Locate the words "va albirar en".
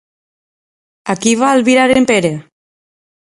1.41-2.09